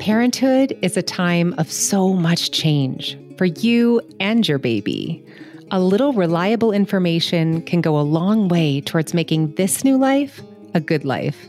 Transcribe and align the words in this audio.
Parenthood 0.00 0.76
is 0.82 0.98
a 0.98 1.02
time 1.02 1.54
of 1.56 1.72
so 1.72 2.12
much 2.12 2.50
change 2.50 3.18
for 3.38 3.46
you 3.46 4.02
and 4.20 4.46
your 4.46 4.58
baby. 4.58 5.24
A 5.70 5.80
little 5.80 6.12
reliable 6.12 6.72
information 6.72 7.62
can 7.62 7.80
go 7.80 7.98
a 7.98 8.02
long 8.02 8.48
way 8.48 8.82
towards 8.82 9.14
making 9.14 9.54
this 9.54 9.82
new 9.82 9.96
life 9.96 10.42
a 10.74 10.80
good 10.80 11.06
life. 11.06 11.46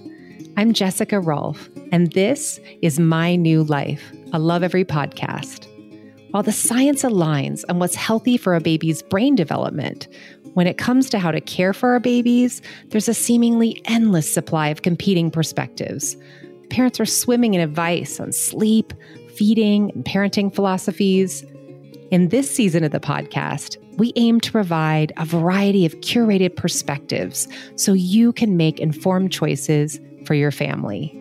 I'm 0.56 0.72
Jessica 0.72 1.20
Rolfe, 1.20 1.70
and 1.92 2.14
this 2.14 2.62
is 2.82 2.98
My 2.98 3.36
New 3.36 3.64
Life, 3.64 4.10
a 4.32 4.40
Lovevery 4.40 4.86
podcast. 4.86 5.68
While 6.32 6.44
the 6.44 6.52
science 6.52 7.04
aligns 7.04 7.64
on 7.70 7.80
what's 7.80 7.96
healthy 7.96 8.36
for 8.36 8.56
a 8.56 8.60
baby's 8.60 9.02
brain 9.02 9.36
development, 9.36 10.10
when 10.56 10.68
it 10.68 10.78
comes 10.78 11.10
to 11.10 11.20
how 11.20 11.32
to 11.32 11.42
care 11.42 11.74
for 11.74 11.90
our 11.92 12.00
babies, 12.00 12.62
there's 12.88 13.10
a 13.10 13.14
seemingly 13.14 13.82
endless 13.84 14.34
supply 14.34 14.70
of 14.70 14.84
competing 14.84 15.30
perspectives. 15.30 16.16
Parents 16.70 16.98
are 16.98 17.06
swimming 17.06 17.54
in 17.54 17.60
advice 17.60 18.22
on 18.22 18.32
sleep, 18.32 18.94
feeding, 19.36 19.92
and 19.92 20.06
parenting 20.06 20.54
philosophies. 20.54 21.44
In 22.10 22.30
this 22.30 22.50
season 22.50 22.86
of 22.86 22.92
the 22.92 23.02
podcast, 23.02 23.76
we 23.98 24.14
aim 24.16 24.40
to 24.40 24.52
provide 24.52 25.12
a 25.18 25.26
variety 25.26 25.86
of 25.86 25.94
curated 25.96 26.56
perspectives 26.56 27.50
so 27.76 27.92
you 27.92 28.32
can 28.32 28.56
make 28.56 28.80
informed 28.80 29.34
choices 29.34 30.00
for 30.26 30.36
your 30.36 30.52
family. 30.52 31.12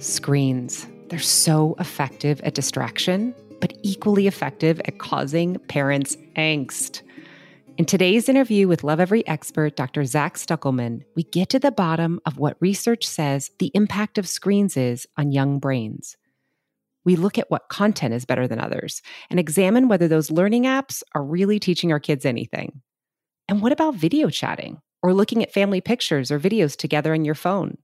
Screens. 0.00 0.86
They're 1.08 1.18
so 1.18 1.74
effective 1.80 2.40
at 2.42 2.54
distraction, 2.54 3.34
but 3.62 3.72
equally 3.84 4.26
effective 4.26 4.80
at 4.86 4.98
causing 4.98 5.56
parents 5.68 6.16
angst. 6.36 7.00
In 7.78 7.84
today's 7.84 8.28
interview 8.28 8.66
with 8.66 8.82
Lovevery 8.82 9.22
expert, 9.26 9.76
Dr. 9.76 10.04
Zach 10.04 10.34
Stuckelman, 10.34 11.04
we 11.14 11.22
get 11.22 11.48
to 11.50 11.60
the 11.60 11.70
bottom 11.70 12.20
of 12.26 12.38
what 12.38 12.56
research 12.60 13.06
says 13.06 13.52
the 13.60 13.70
impact 13.72 14.18
of 14.18 14.28
screens 14.28 14.76
is 14.76 15.06
on 15.16 15.30
young 15.30 15.60
brains. 15.60 16.16
We 17.04 17.14
look 17.14 17.38
at 17.38 17.50
what 17.52 17.68
content 17.68 18.14
is 18.14 18.24
better 18.24 18.48
than 18.48 18.58
others 18.58 19.00
and 19.30 19.38
examine 19.38 19.86
whether 19.88 20.08
those 20.08 20.30
learning 20.30 20.64
apps 20.64 21.04
are 21.14 21.24
really 21.24 21.60
teaching 21.60 21.92
our 21.92 22.00
kids 22.00 22.26
anything. 22.26 22.82
And 23.48 23.62
what 23.62 23.72
about 23.72 23.94
video 23.94 24.28
chatting 24.28 24.80
or 25.04 25.14
looking 25.14 25.40
at 25.40 25.52
family 25.52 25.80
pictures 25.80 26.32
or 26.32 26.40
videos 26.40 26.76
together 26.76 27.12
on 27.12 27.24
your 27.24 27.36
phone? 27.36 27.78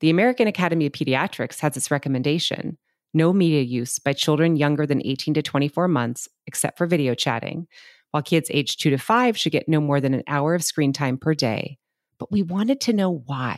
The 0.00 0.10
American 0.10 0.48
Academy 0.48 0.86
of 0.86 0.92
Pediatrics 0.92 1.60
has 1.60 1.76
its 1.76 1.92
recommendation 1.92 2.76
no 3.12 3.32
media 3.32 3.62
use 3.62 3.98
by 3.98 4.12
children 4.12 4.56
younger 4.56 4.86
than 4.86 5.04
18 5.04 5.34
to 5.34 5.42
24 5.42 5.88
months, 5.88 6.28
except 6.46 6.78
for 6.78 6.86
video 6.86 7.14
chatting 7.14 7.66
while 8.10 8.22
kids 8.22 8.50
aged 8.52 8.80
two 8.80 8.90
to 8.90 8.98
five 8.98 9.38
should 9.38 9.52
get 9.52 9.68
no 9.68 9.80
more 9.80 10.00
than 10.00 10.14
an 10.14 10.24
hour 10.26 10.54
of 10.54 10.64
screen 10.64 10.92
time 10.92 11.18
per 11.18 11.34
day. 11.34 11.78
But 12.18 12.32
we 12.32 12.42
wanted 12.42 12.80
to 12.82 12.92
know 12.92 13.22
why. 13.26 13.56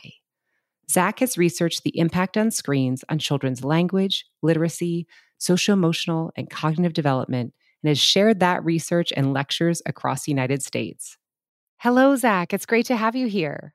Zach 0.90 1.20
has 1.20 1.38
researched 1.38 1.84
the 1.84 1.98
impact 1.98 2.36
on 2.36 2.50
screens 2.50 3.04
on 3.08 3.18
children's 3.18 3.64
language, 3.64 4.26
literacy, 4.42 5.06
social 5.38 5.72
emotional, 5.72 6.32
and 6.36 6.50
cognitive 6.50 6.92
development, 6.92 7.54
and 7.82 7.88
has 7.88 7.98
shared 7.98 8.40
that 8.40 8.64
research 8.64 9.12
and 9.16 9.32
lectures 9.32 9.80
across 9.86 10.24
the 10.24 10.32
United 10.32 10.62
States. 10.62 11.16
Hello, 11.78 12.14
Zach. 12.14 12.52
It's 12.52 12.66
great 12.66 12.86
to 12.86 12.96
have 12.96 13.16
you 13.16 13.26
here. 13.26 13.74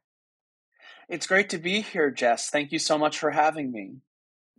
It's 1.10 1.28
great 1.28 1.50
to 1.50 1.58
be 1.58 1.82
here, 1.82 2.12
Jess. 2.12 2.50
Thank 2.50 2.72
you 2.72 2.80
so 2.80 2.98
much 2.98 3.18
for 3.18 3.32
having 3.32 3.72
me. 3.72 3.98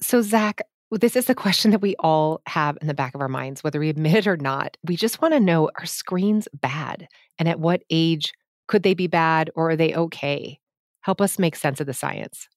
So, 0.01 0.23
Zach, 0.23 0.63
this 0.91 1.17
is 1.17 1.27
the 1.27 1.35
question 1.35 1.71
that 1.73 1.83
we 1.83 1.95
all 1.99 2.41
have 2.47 2.79
in 2.81 2.87
the 2.87 2.95
back 2.95 3.15
of 3.15 3.21
our 3.21 3.29
minds, 3.29 3.63
whether 3.63 3.79
we 3.79 3.91
admit 3.91 4.15
it 4.15 4.27
or 4.27 4.37
not. 4.37 4.77
We 4.85 4.97
just 4.97 5.21
want 5.21 5.35
to 5.35 5.41
know 5.41 5.71
are 5.79 5.87
screens 5.87 6.49
bad? 6.55 7.09
And 7.39 7.49
at 7.49 7.61
what 7.61 7.83
age 7.91 8.33
could 8.69 8.83
they 8.83 8.95
be 8.95 9.07
bad 9.07 9.51
or 9.55 9.71
are 9.71 9.77
they 9.77 9.95
okay? 9.95 10.59
Help 11.03 11.21
us 11.21 11.39
make 11.39 11.57
sense 11.57 11.81
of 11.81 11.87
the 11.87 11.95
science. 11.95 12.49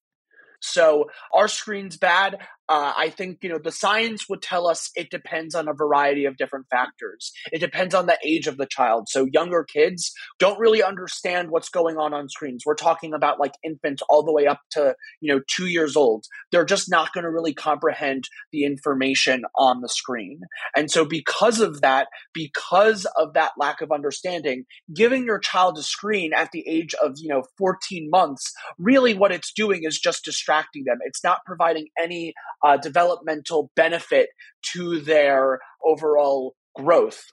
So, 0.61 1.09
are 1.33 1.47
screens 1.47 1.97
bad? 1.97 2.37
Uh, 2.71 2.93
I 2.95 3.09
think 3.09 3.39
you 3.41 3.49
know 3.49 3.59
the 3.61 3.69
science 3.69 4.29
would 4.29 4.41
tell 4.41 4.65
us 4.65 4.91
it 4.95 5.09
depends 5.09 5.55
on 5.55 5.67
a 5.67 5.73
variety 5.73 6.23
of 6.23 6.37
different 6.37 6.67
factors. 6.71 7.33
It 7.51 7.59
depends 7.59 7.93
on 7.93 8.05
the 8.05 8.17
age 8.25 8.47
of 8.47 8.55
the 8.55 8.65
child. 8.65 9.09
So 9.09 9.27
younger 9.29 9.65
kids 9.65 10.13
don't 10.39 10.57
really 10.57 10.81
understand 10.81 11.51
what's 11.51 11.67
going 11.67 11.97
on 11.97 12.13
on 12.13 12.29
screens. 12.29 12.63
We're 12.65 12.75
talking 12.75 13.13
about 13.13 13.41
like 13.41 13.55
infants 13.61 14.01
all 14.07 14.23
the 14.23 14.31
way 14.31 14.47
up 14.47 14.61
to 14.71 14.95
you 15.19 15.33
know 15.33 15.41
two 15.53 15.67
years 15.67 15.97
old. 15.97 16.23
They're 16.53 16.63
just 16.63 16.89
not 16.89 17.11
going 17.11 17.25
to 17.25 17.29
really 17.29 17.53
comprehend 17.53 18.29
the 18.53 18.63
information 18.63 19.43
on 19.57 19.81
the 19.81 19.89
screen. 19.89 20.39
And 20.73 20.89
so 20.89 21.03
because 21.03 21.59
of 21.59 21.81
that, 21.81 22.07
because 22.33 23.05
of 23.17 23.33
that 23.33 23.51
lack 23.57 23.81
of 23.81 23.91
understanding, 23.91 24.63
giving 24.95 25.25
your 25.25 25.39
child 25.39 25.77
a 25.77 25.83
screen 25.83 26.31
at 26.33 26.53
the 26.53 26.65
age 26.65 26.95
of 27.03 27.15
you 27.17 27.27
know 27.27 27.43
14 27.57 28.09
months, 28.09 28.53
really 28.79 29.13
what 29.13 29.33
it's 29.33 29.51
doing 29.51 29.81
is 29.83 29.99
just 29.99 30.23
distracting 30.23 30.85
them. 30.85 30.99
It's 31.03 31.21
not 31.21 31.39
providing 31.45 31.87
any 32.01 32.33
uh, 32.63 32.77
developmental 32.77 33.71
benefit 33.75 34.29
to 34.73 34.99
their 35.01 35.59
overall 35.83 36.55
growth. 36.75 37.23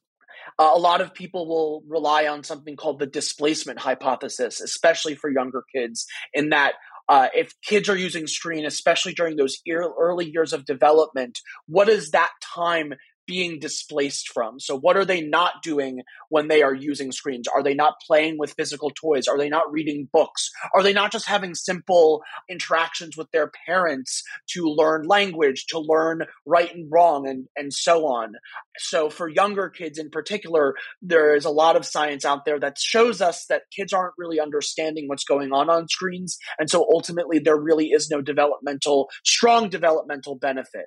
Uh, 0.58 0.70
a 0.74 0.78
lot 0.78 1.00
of 1.00 1.14
people 1.14 1.46
will 1.46 1.82
rely 1.88 2.26
on 2.26 2.42
something 2.42 2.76
called 2.76 2.98
the 2.98 3.06
displacement 3.06 3.78
hypothesis, 3.78 4.60
especially 4.60 5.14
for 5.14 5.30
younger 5.30 5.62
kids, 5.74 6.06
in 6.32 6.50
that 6.50 6.72
uh, 7.08 7.28
if 7.34 7.52
kids 7.62 7.88
are 7.88 7.96
using 7.96 8.26
screen, 8.26 8.66
especially 8.66 9.14
during 9.14 9.36
those 9.36 9.58
early 9.70 10.30
years 10.30 10.52
of 10.52 10.64
development, 10.66 11.38
what 11.66 11.88
is 11.88 12.10
that 12.10 12.30
time 12.54 12.92
being 13.28 13.60
displaced 13.60 14.30
from? 14.30 14.58
So, 14.58 14.76
what 14.76 14.96
are 14.96 15.04
they 15.04 15.20
not 15.20 15.62
doing 15.62 16.02
when 16.30 16.48
they 16.48 16.62
are 16.62 16.74
using 16.74 17.12
screens? 17.12 17.46
Are 17.46 17.62
they 17.62 17.74
not 17.74 17.94
playing 18.04 18.38
with 18.38 18.54
physical 18.54 18.90
toys? 18.90 19.28
Are 19.28 19.38
they 19.38 19.50
not 19.50 19.70
reading 19.70 20.08
books? 20.12 20.50
Are 20.74 20.82
they 20.82 20.92
not 20.92 21.12
just 21.12 21.28
having 21.28 21.54
simple 21.54 22.22
interactions 22.48 23.16
with 23.16 23.30
their 23.30 23.52
parents 23.66 24.24
to 24.54 24.64
learn 24.64 25.06
language, 25.06 25.66
to 25.68 25.78
learn 25.78 26.22
right 26.46 26.74
and 26.74 26.88
wrong, 26.90 27.28
and, 27.28 27.46
and 27.54 27.72
so 27.72 28.06
on? 28.06 28.32
So, 28.78 29.10
for 29.10 29.28
younger 29.28 29.68
kids 29.68 29.98
in 29.98 30.10
particular, 30.10 30.74
there 31.02 31.36
is 31.36 31.44
a 31.44 31.50
lot 31.50 31.76
of 31.76 31.86
science 31.86 32.24
out 32.24 32.44
there 32.44 32.58
that 32.58 32.78
shows 32.78 33.20
us 33.20 33.46
that 33.46 33.62
kids 33.76 33.92
aren't 33.92 34.14
really 34.18 34.40
understanding 34.40 35.06
what's 35.06 35.24
going 35.24 35.52
on 35.52 35.68
on 35.70 35.86
screens. 35.88 36.38
And 36.58 36.68
so, 36.68 36.86
ultimately, 36.90 37.38
there 37.38 37.60
really 37.60 37.88
is 37.88 38.08
no 38.10 38.22
developmental, 38.22 39.10
strong 39.24 39.68
developmental 39.68 40.34
benefit. 40.34 40.86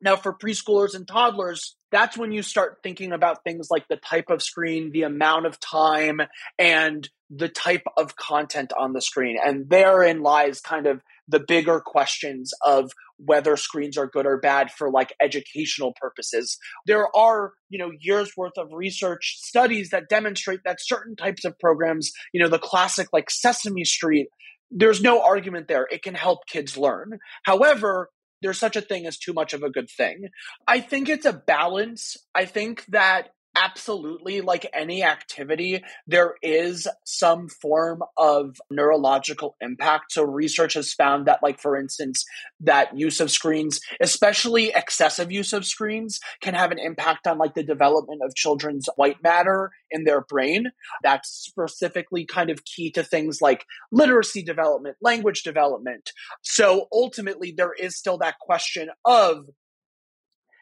Now, 0.00 0.16
for 0.16 0.32
preschoolers 0.32 0.94
and 0.94 1.06
toddlers, 1.06 1.76
that's 1.90 2.16
when 2.16 2.32
you 2.32 2.42
start 2.42 2.78
thinking 2.82 3.12
about 3.12 3.42
things 3.42 3.68
like 3.70 3.88
the 3.88 3.96
type 3.96 4.30
of 4.30 4.42
screen, 4.42 4.92
the 4.92 5.02
amount 5.02 5.46
of 5.46 5.58
time, 5.58 6.20
and 6.58 7.08
the 7.30 7.48
type 7.48 7.82
of 7.96 8.16
content 8.16 8.72
on 8.78 8.92
the 8.92 9.02
screen. 9.02 9.36
And 9.44 9.68
therein 9.68 10.22
lies 10.22 10.60
kind 10.60 10.86
of 10.86 11.02
the 11.26 11.40
bigger 11.40 11.80
questions 11.80 12.52
of 12.64 12.90
whether 13.18 13.56
screens 13.56 13.98
are 13.98 14.06
good 14.06 14.26
or 14.26 14.38
bad 14.38 14.70
for 14.70 14.90
like 14.90 15.14
educational 15.20 15.92
purposes. 16.00 16.58
There 16.86 17.08
are, 17.14 17.52
you 17.68 17.78
know, 17.78 17.90
years 17.98 18.32
worth 18.36 18.56
of 18.56 18.72
research 18.72 19.36
studies 19.40 19.90
that 19.90 20.08
demonstrate 20.08 20.60
that 20.64 20.78
certain 20.80 21.16
types 21.16 21.44
of 21.44 21.58
programs, 21.58 22.12
you 22.32 22.40
know, 22.40 22.48
the 22.48 22.58
classic 22.58 23.08
like 23.12 23.30
Sesame 23.30 23.84
Street, 23.84 24.28
there's 24.70 25.02
no 25.02 25.22
argument 25.22 25.68
there. 25.68 25.86
It 25.90 26.02
can 26.02 26.14
help 26.14 26.46
kids 26.46 26.76
learn. 26.76 27.18
However, 27.42 28.10
there's 28.42 28.58
such 28.58 28.76
a 28.76 28.80
thing 28.80 29.06
as 29.06 29.18
too 29.18 29.32
much 29.32 29.52
of 29.52 29.62
a 29.62 29.70
good 29.70 29.90
thing. 29.90 30.28
I 30.66 30.80
think 30.80 31.08
it's 31.08 31.26
a 31.26 31.32
balance. 31.32 32.16
I 32.34 32.44
think 32.44 32.84
that 32.86 33.30
absolutely 33.58 34.40
like 34.40 34.68
any 34.72 35.02
activity 35.02 35.82
there 36.06 36.34
is 36.42 36.86
some 37.04 37.48
form 37.48 38.02
of 38.16 38.60
neurological 38.70 39.56
impact. 39.60 40.12
So 40.12 40.22
research 40.22 40.74
has 40.74 40.92
found 40.92 41.26
that 41.26 41.40
like 41.42 41.60
for 41.60 41.76
instance 41.76 42.24
that 42.60 42.96
use 42.96 43.20
of 43.20 43.30
screens 43.30 43.80
especially 44.00 44.72
excessive 44.74 45.32
use 45.32 45.52
of 45.52 45.64
screens 45.66 46.20
can 46.40 46.54
have 46.54 46.70
an 46.70 46.78
impact 46.78 47.26
on 47.26 47.38
like 47.38 47.54
the 47.54 47.62
development 47.62 48.20
of 48.24 48.34
children's 48.34 48.88
white 48.96 49.22
matter 49.22 49.70
in 49.90 50.04
their 50.04 50.20
brain. 50.20 50.66
That's 51.02 51.28
specifically 51.28 52.26
kind 52.26 52.50
of 52.50 52.64
key 52.64 52.90
to 52.92 53.02
things 53.02 53.40
like 53.40 53.64
literacy 53.90 54.42
development 54.42 54.96
language 55.02 55.42
development. 55.42 56.10
So 56.42 56.88
ultimately 56.92 57.52
there 57.56 57.72
is 57.72 57.96
still 57.96 58.18
that 58.18 58.38
question 58.38 58.88
of 59.04 59.46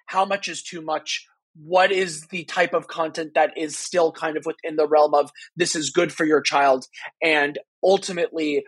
how 0.06 0.24
much 0.24 0.48
is 0.48 0.62
too 0.62 0.80
much 0.80 1.26
what 1.62 1.90
is 1.92 2.26
the 2.26 2.44
type 2.44 2.74
of 2.74 2.88
content 2.88 3.34
that 3.34 3.56
is 3.56 3.78
still 3.78 4.12
kind 4.12 4.36
of 4.36 4.44
within 4.44 4.76
the 4.76 4.86
realm 4.86 5.14
of 5.14 5.30
this 5.56 5.74
is 5.74 5.90
good 5.90 6.12
for 6.12 6.24
your 6.24 6.40
child 6.40 6.86
and 7.22 7.58
ultimately 7.82 8.64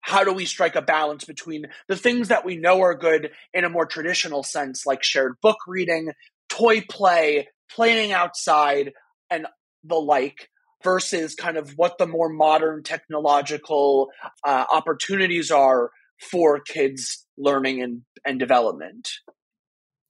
how 0.00 0.24
do 0.24 0.32
we 0.32 0.44
strike 0.44 0.76
a 0.76 0.82
balance 0.82 1.24
between 1.24 1.66
the 1.88 1.96
things 1.96 2.28
that 2.28 2.44
we 2.44 2.56
know 2.56 2.80
are 2.82 2.94
good 2.94 3.30
in 3.52 3.64
a 3.64 3.70
more 3.70 3.86
traditional 3.86 4.42
sense 4.42 4.86
like 4.86 5.02
shared 5.02 5.34
book 5.42 5.58
reading 5.66 6.12
toy 6.48 6.80
play 6.88 7.48
playing 7.70 8.12
outside 8.12 8.92
and 9.30 9.46
the 9.84 9.96
like 9.96 10.48
versus 10.82 11.34
kind 11.34 11.56
of 11.56 11.72
what 11.76 11.98
the 11.98 12.06
more 12.06 12.28
modern 12.28 12.82
technological 12.82 14.10
uh, 14.46 14.64
opportunities 14.72 15.50
are 15.50 15.90
for 16.30 16.60
kids 16.60 17.26
learning 17.36 17.82
and, 17.82 18.02
and 18.24 18.38
development? 18.38 19.08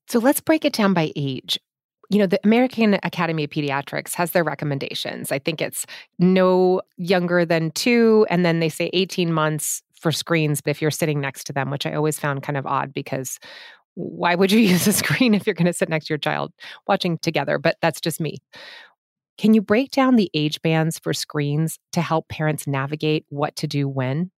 So 0.08 0.18
let's 0.18 0.40
break 0.40 0.64
it 0.64 0.72
down 0.72 0.94
by 0.94 1.12
age 1.16 1.58
you 2.10 2.18
know, 2.18 2.26
the 2.26 2.40
American 2.44 2.98
Academy 3.02 3.44
of 3.44 3.50
Pediatrics 3.50 4.14
has 4.14 4.30
their 4.30 4.44
recommendations. 4.44 5.30
I 5.30 5.38
think 5.38 5.60
it's 5.60 5.84
no 6.18 6.80
younger 6.96 7.44
than 7.44 7.70
two, 7.72 8.26
and 8.30 8.44
then 8.44 8.60
they 8.60 8.68
say 8.68 8.90
18 8.92 9.32
months 9.32 9.82
for 9.98 10.12
screens 10.12 10.60
but 10.60 10.70
if 10.70 10.80
you're 10.80 10.90
sitting 10.90 11.20
next 11.20 11.44
to 11.44 11.52
them, 11.52 11.70
which 11.70 11.84
I 11.84 11.94
always 11.94 12.18
found 12.18 12.42
kind 12.42 12.56
of 12.56 12.66
odd 12.66 12.94
because 12.94 13.38
why 13.94 14.34
would 14.34 14.52
you 14.52 14.60
use 14.72 14.86
a 14.86 14.92
screen 14.92 15.34
if 15.34 15.46
you're 15.46 15.54
going 15.54 15.66
to 15.66 15.72
sit 15.72 15.88
next 15.88 16.06
to 16.06 16.12
your 16.12 16.18
child 16.18 16.52
watching 16.86 17.18
together? 17.18 17.58
But 17.58 17.76
that's 17.82 18.00
just 18.00 18.20
me. 18.20 18.38
Can 19.36 19.54
you 19.54 19.62
break 19.62 19.90
down 19.92 20.16
the 20.16 20.30
age 20.34 20.60
bands 20.62 20.98
for 20.98 21.12
screens 21.12 21.78
to 21.92 22.00
help 22.00 22.28
parents 22.28 22.66
navigate 22.66 23.24
what 23.28 23.54
to 23.56 23.66
do 23.66 23.88
when? 23.88 24.30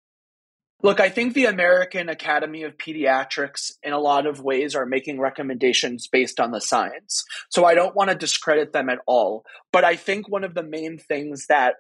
Look, 0.82 0.98
I 0.98 1.10
think 1.10 1.34
the 1.34 1.44
American 1.44 2.08
Academy 2.08 2.62
of 2.62 2.78
Pediatrics, 2.78 3.72
in 3.82 3.92
a 3.92 3.98
lot 3.98 4.26
of 4.26 4.40
ways, 4.40 4.74
are 4.74 4.86
making 4.86 5.20
recommendations 5.20 6.06
based 6.06 6.40
on 6.40 6.52
the 6.52 6.60
science. 6.60 7.24
So 7.50 7.64
I 7.64 7.74
don't 7.74 7.94
want 7.94 8.10
to 8.10 8.16
discredit 8.16 8.72
them 8.72 8.88
at 8.88 9.00
all. 9.06 9.44
But 9.72 9.84
I 9.84 9.96
think 9.96 10.28
one 10.28 10.44
of 10.44 10.54
the 10.54 10.62
main 10.62 10.96
things 10.96 11.46
that 11.48 11.74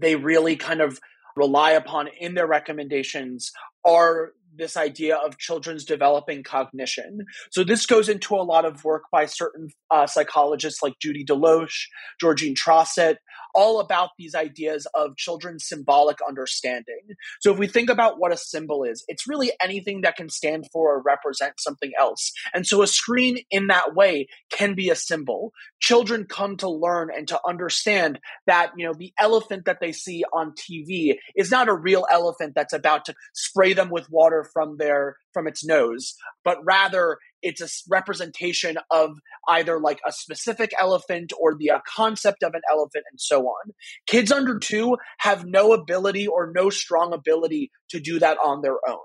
they 0.00 0.16
really 0.16 0.56
kind 0.56 0.80
of 0.80 0.98
rely 1.36 1.72
upon 1.72 2.08
in 2.18 2.34
their 2.34 2.46
recommendations 2.46 3.52
are 3.84 4.32
this 4.56 4.76
idea 4.76 5.16
of 5.16 5.38
children's 5.38 5.84
developing 5.84 6.42
cognition. 6.42 7.24
So 7.50 7.62
this 7.62 7.86
goes 7.86 8.08
into 8.08 8.34
a 8.34 8.42
lot 8.42 8.64
of 8.64 8.84
work 8.84 9.04
by 9.12 9.26
certain 9.26 9.70
uh, 9.90 10.06
psychologists 10.06 10.82
like 10.82 10.94
Judy 11.00 11.24
DeLoache, 11.24 11.86
Georgene 12.20 12.56
Troseth, 12.56 13.16
all 13.54 13.80
about 13.80 14.10
these 14.18 14.34
ideas 14.34 14.86
of 14.94 15.16
children's 15.16 15.66
symbolic 15.66 16.18
understanding. 16.26 17.00
So 17.40 17.52
if 17.52 17.58
we 17.58 17.66
think 17.66 17.90
about 17.90 18.18
what 18.18 18.32
a 18.32 18.36
symbol 18.36 18.84
is, 18.84 19.04
it's 19.08 19.28
really 19.28 19.52
anything 19.62 20.02
that 20.02 20.16
can 20.16 20.28
stand 20.28 20.66
for 20.72 20.94
or 20.94 21.02
represent 21.02 21.54
something 21.58 21.92
else. 21.98 22.32
And 22.54 22.66
so 22.66 22.82
a 22.82 22.86
screen 22.86 23.38
in 23.50 23.68
that 23.68 23.94
way 23.94 24.28
can 24.50 24.74
be 24.74 24.90
a 24.90 24.94
symbol. 24.94 25.52
Children 25.80 26.26
come 26.28 26.56
to 26.58 26.68
learn 26.68 27.10
and 27.14 27.26
to 27.28 27.40
understand 27.46 28.18
that, 28.46 28.72
you 28.76 28.86
know, 28.86 28.94
the 28.94 29.12
elephant 29.18 29.64
that 29.66 29.78
they 29.80 29.92
see 29.92 30.24
on 30.32 30.52
TV 30.52 31.16
is 31.36 31.50
not 31.50 31.68
a 31.68 31.74
real 31.74 32.06
elephant 32.10 32.54
that's 32.54 32.72
about 32.72 33.04
to 33.06 33.14
spray 33.34 33.72
them 33.72 33.90
with 33.90 34.10
water 34.10 34.44
from 34.52 34.76
their 34.76 35.16
from 35.32 35.46
its 35.46 35.64
nose, 35.64 36.14
but 36.44 36.58
rather 36.64 37.18
it's 37.42 37.60
a 37.60 37.68
representation 37.88 38.78
of 38.90 39.18
either 39.48 39.78
like 39.78 40.00
a 40.06 40.12
specific 40.12 40.72
elephant 40.78 41.32
or 41.40 41.56
the 41.56 41.70
uh, 41.70 41.78
concept 41.86 42.42
of 42.42 42.54
an 42.54 42.62
elephant 42.70 43.04
and 43.10 43.20
so 43.20 43.46
on. 43.46 43.72
Kids 44.06 44.30
under 44.30 44.58
two 44.58 44.96
have 45.18 45.44
no 45.44 45.72
ability 45.72 46.26
or 46.26 46.52
no 46.54 46.70
strong 46.70 47.12
ability 47.12 47.70
to 47.90 48.00
do 48.00 48.18
that 48.18 48.38
on 48.44 48.62
their 48.62 48.76
own. 48.88 48.98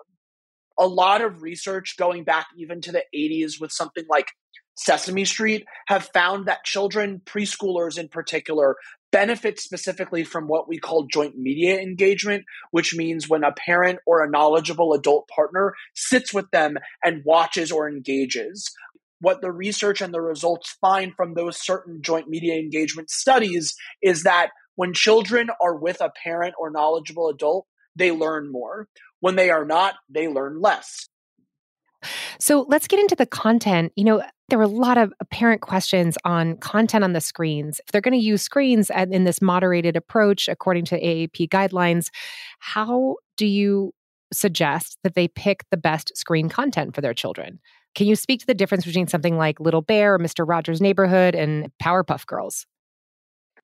A 0.77 0.87
lot 0.87 1.21
of 1.21 1.41
research 1.41 1.95
going 1.97 2.23
back 2.23 2.47
even 2.57 2.81
to 2.81 2.91
the 2.91 3.03
80s 3.15 3.61
with 3.61 3.71
something 3.71 4.03
like 4.09 4.27
Sesame 4.75 5.23
Street 5.23 5.65
have 5.87 6.09
found 6.13 6.47
that 6.47 6.65
children, 6.65 7.21
preschoolers 7.25 7.97
in 7.97 8.09
particular, 8.09 8.75
benefit 9.15 9.61
specifically 9.61 10.25
from 10.25 10.45
what 10.45 10.67
we 10.67 10.77
call 10.77 11.07
joint 11.07 11.37
media 11.37 11.79
engagement, 11.79 12.43
which 12.71 12.93
means 12.93 13.29
when 13.29 13.45
a 13.45 13.53
parent 13.53 13.97
or 14.05 14.21
a 14.21 14.29
knowledgeable 14.29 14.91
adult 14.91 15.25
partner 15.29 15.73
sits 15.93 16.33
with 16.33 16.51
them 16.51 16.75
and 17.01 17.23
watches 17.23 17.71
or 17.71 17.87
engages. 17.87 18.69
What 19.21 19.39
the 19.39 19.53
research 19.53 20.01
and 20.01 20.13
the 20.13 20.19
results 20.19 20.75
find 20.81 21.13
from 21.15 21.33
those 21.33 21.65
certain 21.65 22.01
joint 22.01 22.27
media 22.27 22.55
engagement 22.55 23.09
studies 23.09 23.73
is 24.01 24.23
that 24.23 24.49
when 24.75 24.93
children 24.93 25.47
are 25.63 25.77
with 25.77 26.01
a 26.01 26.11
parent 26.21 26.55
or 26.59 26.69
knowledgeable 26.69 27.29
adult, 27.29 27.67
they 27.95 28.11
learn 28.11 28.51
more. 28.51 28.89
When 29.21 29.37
they 29.37 29.49
are 29.49 29.63
not, 29.63 29.95
they 30.09 30.27
learn 30.27 30.59
less. 30.59 31.07
So 32.39 32.65
let's 32.69 32.87
get 32.87 32.99
into 32.99 33.15
the 33.15 33.25
content. 33.25 33.91
You 33.95 34.03
know, 34.03 34.23
there 34.49 34.59
were 34.59 34.65
a 34.65 34.67
lot 34.67 34.97
of 34.97 35.13
apparent 35.19 35.61
questions 35.61 36.17
on 36.23 36.57
content 36.57 37.03
on 37.03 37.13
the 37.13 37.21
screens. 37.21 37.79
If 37.85 37.91
they're 37.91 38.01
going 38.01 38.19
to 38.19 38.25
use 38.25 38.41
screens 38.41 38.89
in 38.89 39.23
this 39.23 39.41
moderated 39.41 39.95
approach, 39.95 40.47
according 40.47 40.85
to 40.85 40.99
AAP 41.01 41.49
guidelines, 41.49 42.09
how 42.59 43.15
do 43.37 43.47
you 43.47 43.91
suggest 44.31 44.97
that 45.03 45.15
they 45.15 45.27
pick 45.27 45.63
the 45.71 45.77
best 45.77 46.15
screen 46.15 46.49
content 46.49 46.93
for 46.93 47.01
their 47.01 47.13
children? 47.13 47.59
Can 47.95 48.07
you 48.07 48.15
speak 48.15 48.41
to 48.41 48.45
the 48.45 48.53
difference 48.53 48.85
between 48.85 49.07
something 49.07 49.37
like 49.37 49.59
Little 49.59 49.81
Bear, 49.81 50.15
or 50.15 50.19
Mr. 50.19 50.47
Rogers' 50.47 50.81
Neighborhood, 50.81 51.33
and 51.33 51.71
Powerpuff 51.81 52.25
Girls? 52.25 52.65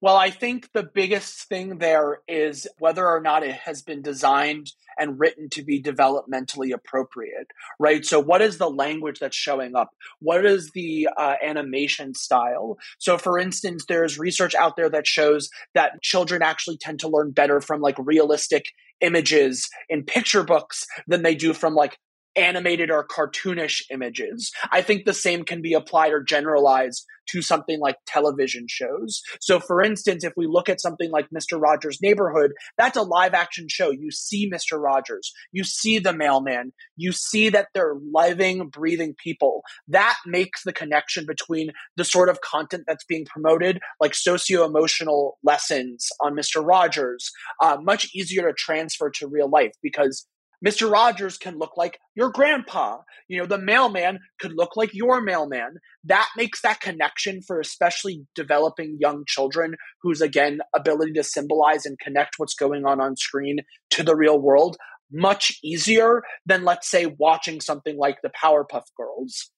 Well, 0.01 0.18
I 0.18 0.31
think 0.31 0.69
the 0.74 0.89
biggest 0.95 1.44
thing 1.44 1.77
there 1.77 2.21
is 2.27 2.68
whether 2.80 3.07
or 3.07 3.21
not 3.21 3.44
it 3.44 3.53
has 3.53 3.83
been 3.83 4.01
designed 4.01 4.71
and 4.98 5.19
written 5.19 5.48
to 5.50 5.63
be 5.63 5.81
developmentally 5.81 6.74
appropriate, 6.74 7.48
right? 7.80 8.03
So, 8.03 8.19
what 8.19 8.42
is 8.42 8.57
the 8.57 8.69
language 8.69 9.19
that's 9.19 9.38
showing 9.38 9.75
up? 9.75 9.92
What 10.19 10.44
is 10.44 10.71
the 10.71 11.07
uh, 11.15 11.36
animation 11.44 12.15
style? 12.15 12.80
So, 12.98 13.19
for 13.19 13.38
instance, 13.38 13.86
there's 13.88 14.18
research 14.18 14.56
out 14.56 14.75
there 14.75 14.89
that 14.89 15.06
shows 15.06 15.50
that 15.75 16.01
children 16.01 16.42
actually 16.42 16.77
tend 16.77 17.00
to 17.01 17.07
learn 17.07 17.30
better 17.30 17.62
from 17.62 17.80
like 17.80 17.95
realistic 18.00 18.65
images 19.01 19.69
in 19.88 20.03
picture 20.03 20.44
books 20.44 20.86
than 21.07 21.21
they 21.21 21.36
do 21.36 21.53
from 21.53 21.75
like 21.75 22.00
animated 22.35 22.89
or 22.89 23.05
cartoonish 23.05 23.81
images. 23.91 24.51
I 24.71 24.81
think 24.81 25.05
the 25.05 25.13
same 25.13 25.43
can 25.43 25.61
be 25.61 25.73
applied 25.73 26.13
or 26.13 26.23
generalized 26.23 27.05
to 27.29 27.41
something 27.41 27.79
like 27.79 27.95
television 28.05 28.65
shows. 28.67 29.21
So, 29.39 29.59
for 29.59 29.81
instance, 29.81 30.23
if 30.23 30.33
we 30.35 30.47
look 30.47 30.69
at 30.69 30.81
something 30.81 31.11
like 31.11 31.27
Mr. 31.29 31.59
Rogers' 31.61 31.99
Neighborhood, 32.01 32.51
that's 32.77 32.97
a 32.97 33.03
live 33.03 33.33
action 33.33 33.67
show. 33.69 33.89
You 33.89 34.11
see 34.11 34.49
Mr. 34.49 34.81
Rogers, 34.81 35.31
you 35.51 35.63
see 35.63 35.99
the 35.99 36.13
mailman, 36.13 36.73
you 36.97 37.11
see 37.11 37.49
that 37.49 37.67
they're 37.73 37.95
living, 38.13 38.67
breathing 38.67 39.15
people. 39.21 39.61
That 39.87 40.15
makes 40.25 40.63
the 40.63 40.73
connection 40.73 41.25
between 41.25 41.71
the 41.95 42.05
sort 42.05 42.29
of 42.29 42.41
content 42.41 42.83
that's 42.87 43.05
being 43.05 43.25
promoted, 43.25 43.79
like 43.99 44.15
socio 44.15 44.65
emotional 44.65 45.37
lessons 45.43 46.09
on 46.19 46.35
Mr. 46.35 46.65
Rogers, 46.65 47.31
uh, 47.61 47.77
much 47.81 48.09
easier 48.13 48.47
to 48.47 48.53
transfer 48.53 49.09
to 49.11 49.27
real 49.27 49.49
life 49.49 49.73
because 49.81 50.27
Mr. 50.65 50.91
Rogers 50.91 51.37
can 51.37 51.57
look 51.57 51.75
like 51.75 51.99
your 52.15 52.29
grandpa. 52.29 52.99
You 53.27 53.39
know, 53.39 53.45
the 53.45 53.57
mailman 53.57 54.19
could 54.39 54.53
look 54.53 54.75
like 54.75 54.93
your 54.93 55.21
mailman. 55.21 55.75
That 56.03 56.27
makes 56.37 56.61
that 56.61 56.81
connection 56.81 57.41
for 57.41 57.59
especially 57.59 58.25
developing 58.35 58.97
young 58.99 59.23
children 59.27 59.75
whose, 60.03 60.21
again, 60.21 60.59
ability 60.75 61.13
to 61.13 61.23
symbolize 61.23 61.85
and 61.85 61.99
connect 61.99 62.35
what's 62.37 62.53
going 62.53 62.85
on 62.85 63.01
on 63.01 63.15
screen 63.15 63.59
to 63.91 64.03
the 64.03 64.15
real 64.15 64.39
world 64.39 64.77
much 65.11 65.59
easier 65.63 66.23
than, 66.45 66.63
let's 66.63 66.89
say, 66.89 67.05
watching 67.05 67.59
something 67.59 67.97
like 67.97 68.21
the 68.21 68.29
Powerpuff 68.29 68.83
Girls. 68.95 69.51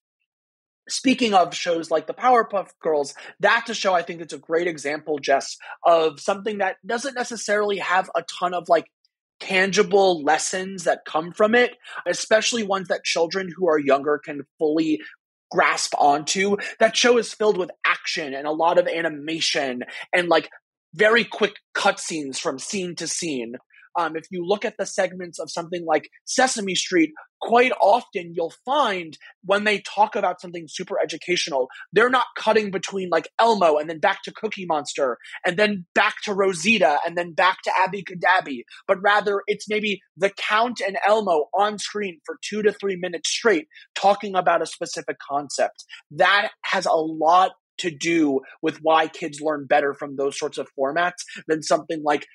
Speaking 0.88 1.32
of 1.32 1.54
shows 1.54 1.90
like 1.90 2.06
the 2.06 2.14
Powerpuff 2.14 2.70
Girls, 2.82 3.14
that's 3.40 3.70
a 3.70 3.74
show 3.74 3.94
I 3.94 4.02
think 4.02 4.20
it's 4.20 4.34
a 4.34 4.38
great 4.38 4.66
example, 4.66 5.18
Jess, 5.18 5.56
of 5.86 6.20
something 6.20 6.58
that 6.58 6.76
doesn't 6.84 7.14
necessarily 7.14 7.78
have 7.78 8.10
a 8.16 8.24
ton 8.38 8.52
of 8.52 8.68
like 8.68 8.86
tangible 9.44 10.22
lessons 10.22 10.84
that 10.84 11.04
come 11.04 11.30
from 11.30 11.54
it, 11.54 11.72
especially 12.06 12.62
ones 12.62 12.88
that 12.88 13.04
children 13.04 13.50
who 13.54 13.68
are 13.68 13.78
younger 13.78 14.18
can 14.18 14.46
fully 14.58 15.02
grasp 15.50 15.94
onto. 15.98 16.56
That 16.80 16.96
show 16.96 17.18
is 17.18 17.34
filled 17.34 17.58
with 17.58 17.70
action 17.84 18.32
and 18.32 18.46
a 18.46 18.52
lot 18.52 18.78
of 18.78 18.88
animation 18.88 19.84
and 20.14 20.28
like 20.28 20.50
very 20.94 21.24
quick 21.24 21.56
cutscenes 21.76 22.38
from 22.38 22.58
scene 22.58 22.94
to 22.96 23.06
scene. 23.06 23.56
Um, 23.96 24.16
if 24.16 24.24
you 24.30 24.44
look 24.44 24.64
at 24.64 24.76
the 24.78 24.86
segments 24.86 25.38
of 25.38 25.50
something 25.50 25.84
like 25.86 26.08
Sesame 26.24 26.74
Street, 26.74 27.12
quite 27.40 27.72
often 27.80 28.32
you'll 28.34 28.54
find 28.64 29.18
when 29.44 29.64
they 29.64 29.80
talk 29.80 30.16
about 30.16 30.40
something 30.40 30.66
super 30.68 30.96
educational, 31.02 31.68
they're 31.92 32.10
not 32.10 32.26
cutting 32.36 32.70
between 32.70 33.10
like 33.10 33.28
Elmo 33.38 33.76
and 33.76 33.88
then 33.88 33.98
back 33.98 34.22
to 34.24 34.32
Cookie 34.32 34.66
Monster 34.66 35.18
and 35.44 35.56
then 35.58 35.84
back 35.94 36.14
to 36.24 36.32
Rosita 36.32 36.98
and 37.06 37.16
then 37.16 37.32
back 37.32 37.58
to 37.64 37.72
Abby 37.84 38.02
Cadabby, 38.02 38.62
but 38.88 38.98
rather 39.02 39.42
it's 39.46 39.68
maybe 39.68 40.00
the 40.16 40.30
Count 40.30 40.80
and 40.86 40.96
Elmo 41.06 41.46
on 41.54 41.78
screen 41.78 42.20
for 42.24 42.38
two 42.42 42.62
to 42.62 42.72
three 42.72 42.96
minutes 42.96 43.28
straight 43.28 43.68
talking 43.94 44.34
about 44.34 44.62
a 44.62 44.66
specific 44.66 45.16
concept. 45.30 45.84
That 46.10 46.50
has 46.62 46.86
a 46.86 46.92
lot 46.92 47.52
to 47.78 47.90
do 47.90 48.40
with 48.62 48.78
why 48.82 49.08
kids 49.08 49.40
learn 49.40 49.66
better 49.66 49.94
from 49.94 50.16
those 50.16 50.38
sorts 50.38 50.58
of 50.58 50.68
formats 50.78 51.24
than 51.48 51.62
something 51.62 52.02
like 52.04 52.26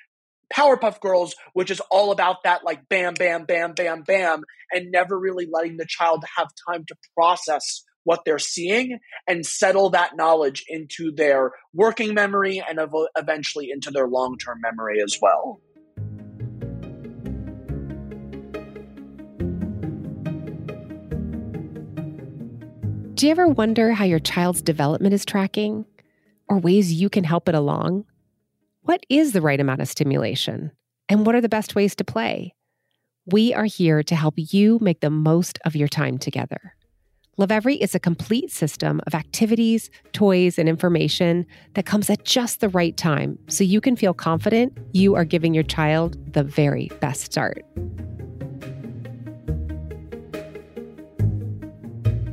Powerpuff 0.54 1.00
Girls, 1.00 1.36
which 1.54 1.72
is 1.72 1.82
all 1.92 2.12
about 2.12 2.44
that 2.44 2.64
like 2.64 2.88
bam, 2.90 3.14
bam, 3.14 3.46
bam, 3.46 3.74
bam, 3.74 4.04
bam, 4.04 4.44
and 4.72 4.92
never 4.92 5.18
really 5.18 5.48
letting 5.52 5.78
the 5.78 5.86
child 5.88 6.24
have 6.38 6.48
time 6.68 6.86
to 6.88 6.96
process 7.16 7.84
what 8.04 8.22
they're 8.26 8.40
seeing 8.40 9.00
and 9.28 9.46
settle 9.46 9.92
that 9.92 10.16
knowledge 10.16 10.64
into 10.68 11.12
their 11.12 11.52
working 11.74 12.14
memory 12.14 12.64
and 12.68 12.80
ev- 12.80 12.90
eventually 13.18 13.70
into 13.72 13.92
their 13.92 14.08
long 14.08 14.38
term 14.38 14.60
memory 14.62 15.00
as 15.04 15.18
well. 15.22 15.62
Do 23.14 23.26
you 23.26 23.32
ever 23.32 23.50
wonder 23.50 23.92
how 23.92 24.06
your 24.06 24.20
child's 24.20 24.62
development 24.62 25.14
is 25.14 25.26
tracking 25.26 25.86
or 26.48 26.58
ways 26.58 26.94
you 26.94 27.10
can 27.10 27.26
help 27.26 27.50
it 27.50 27.54
along? 27.54 28.06
What 28.90 29.06
is 29.08 29.34
the 29.34 29.42
right 29.42 29.60
amount 29.60 29.82
of 29.82 29.88
stimulation? 29.88 30.72
And 31.10 31.24
what 31.24 31.36
are 31.36 31.42
the 31.42 31.48
best 31.48 31.76
ways 31.76 31.94
to 31.98 32.04
play? 32.04 32.56
We 33.28 33.54
are 33.54 33.66
here 33.66 34.02
to 34.02 34.16
help 34.16 34.34
you 34.36 34.80
make 34.82 35.02
the 35.02 35.12
most 35.12 35.60
of 35.64 35.76
your 35.76 35.88
time 35.88 36.18
together. 36.18 36.74
Lovevery 37.38 37.76
is 37.76 37.94
a 37.94 38.00
complete 38.00 38.50
system 38.50 39.00
of 39.06 39.14
activities, 39.14 39.92
toys, 40.12 40.58
and 40.58 40.68
information 40.68 41.46
that 41.76 41.86
comes 41.86 42.10
at 42.10 42.26
just 42.26 42.62
the 42.62 42.70
right 42.70 42.98
time 42.98 43.38
so 43.48 43.64
you 43.64 43.80
can 43.80 43.96
feel 43.96 44.16
confident 44.16 44.76
you 44.92 45.14
are 45.14 45.24
giving 45.24 45.54
your 45.54 45.62
child 45.62 46.18
the 46.34 46.44
very 46.44 46.90
best 47.00 47.22
start. 47.22 47.64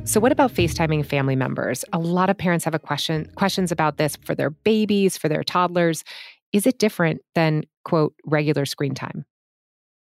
So, 0.07 0.21
what 0.21 0.31
about 0.31 0.53
FaceTiming 0.53 1.05
family 1.05 1.35
members? 1.35 1.83
A 1.91 1.99
lot 1.99 2.29
of 2.29 2.37
parents 2.37 2.63
have 2.63 2.73
a 2.73 2.79
question 2.79 3.29
questions 3.35 3.73
about 3.73 3.97
this 3.97 4.15
for 4.23 4.33
their 4.33 4.51
babies, 4.51 5.17
for 5.17 5.27
their 5.27 5.43
toddlers. 5.43 6.05
Is 6.53 6.65
it 6.65 6.79
different 6.79 7.21
than 7.35 7.63
quote 7.83 8.13
regular 8.25 8.65
screen 8.65 8.93
time? 8.93 9.25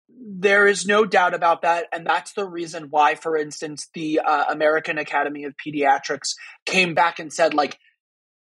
There 0.08 0.67
is 0.67 0.86
no 0.86 1.05
doubt 1.05 1.34
about 1.34 1.62
that. 1.63 1.88
And 1.91 2.05
that's 2.05 2.34
the 2.34 2.46
reason 2.46 2.88
why, 2.89 3.15
for 3.15 3.38
instance, 3.38 3.88
the 3.93 4.19
uh, 4.19 4.46
American 4.50 4.98
Academy 4.98 5.46
of 5.46 5.53
Pediatrics 5.55 6.36
came 6.65 6.93
back 6.93 7.19
and 7.19 7.31
said, 7.31 7.53
like, 7.53 7.77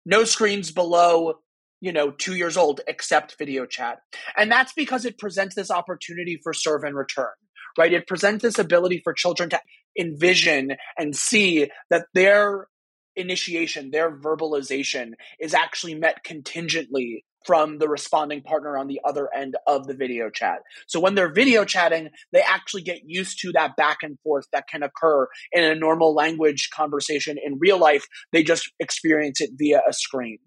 no 0.05 0.23
screens 0.23 0.71
below, 0.71 1.35
you 1.81 1.91
know, 1.91 2.11
two 2.11 2.35
years 2.35 2.57
old 2.57 2.81
except 2.87 3.37
video 3.37 3.65
chat. 3.65 3.99
And 4.35 4.51
that's 4.51 4.73
because 4.73 5.05
it 5.05 5.19
presents 5.19 5.55
this 5.55 5.69
opportunity 5.69 6.39
for 6.41 6.53
serve 6.53 6.83
and 6.83 6.95
return, 6.95 7.33
right? 7.77 7.93
It 7.93 8.07
presents 8.07 8.41
this 8.41 8.57
ability 8.57 9.01
for 9.03 9.13
children 9.13 9.49
to 9.49 9.59
envision 9.99 10.77
and 10.97 11.15
see 11.15 11.69
that 11.89 12.05
their 12.13 12.67
initiation, 13.15 13.91
their 13.91 14.15
verbalization 14.15 15.11
is 15.39 15.53
actually 15.53 15.95
met 15.95 16.23
contingently 16.23 17.25
from 17.47 17.79
the 17.79 17.87
responding 17.87 18.41
partner 18.41 18.77
on 18.77 18.87
the 18.87 18.99
other 19.05 19.33
end 19.33 19.55
of 19.65 19.87
the 19.87 19.93
video 19.93 20.29
chat. 20.29 20.59
So 20.85 20.99
when 20.99 21.15
they're 21.15 21.31
video 21.31 21.63
chatting, 21.63 22.09
they 22.33 22.41
actually 22.41 22.81
get 22.83 23.01
used 23.05 23.39
to 23.41 23.53
that 23.53 23.77
back 23.77 23.99
and 24.03 24.19
forth 24.19 24.45
that 24.51 24.67
can 24.67 24.83
occur 24.83 25.27
in 25.53 25.63
a 25.63 25.73
normal 25.73 26.13
language 26.13 26.69
conversation 26.75 27.37
in 27.43 27.57
real 27.59 27.79
life. 27.79 28.05
They 28.33 28.43
just 28.43 28.69
experience 28.79 29.39
it 29.39 29.51
via 29.57 29.81
a 29.89 29.93
screen. 29.93 30.39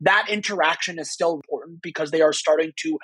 That 0.00 0.28
interaction 0.30 0.98
is 0.98 1.12
still 1.12 1.34
important 1.34 1.82
because 1.82 2.12
they 2.12 2.22
are 2.22 2.32
starting 2.32 2.72
to 2.84 2.98